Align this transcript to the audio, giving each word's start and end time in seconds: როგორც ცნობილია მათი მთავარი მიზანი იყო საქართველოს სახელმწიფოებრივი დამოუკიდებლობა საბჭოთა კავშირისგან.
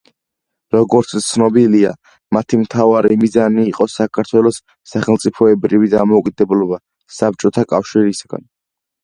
როგორც 0.75 1.11
ცნობილია 1.25 1.91
მათი 2.37 2.59
მთავარი 2.61 3.17
მიზანი 3.25 3.67
იყო 3.73 3.87
საქართველოს 3.97 4.59
სახელმწიფოებრივი 4.95 5.93
დამოუკიდებლობა 5.93 6.83
საბჭოთა 7.21 7.69
კავშირისგან. 7.77 8.51